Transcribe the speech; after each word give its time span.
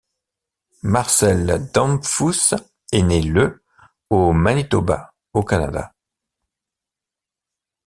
Marcel 0.81 1.69
Damphousse 1.75 2.55
est 2.91 3.03
né 3.03 3.21
le 3.21 3.63
au 4.09 4.31
Manitoba 4.33 5.13
au 5.31 5.43
Canada. 5.43 5.93